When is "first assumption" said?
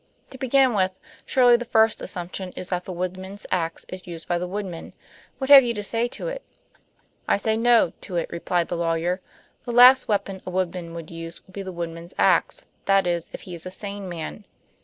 1.63-2.53